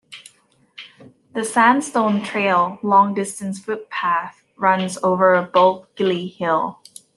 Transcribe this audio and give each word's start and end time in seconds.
The 1.35 1.43
Sandstone 1.43 2.23
Trail 2.23 2.79
long-distance 2.81 3.63
footpath 3.63 4.43
runs 4.57 4.97
over 5.03 5.39
Bulkeley 5.53 6.27
Hill. 6.27 6.79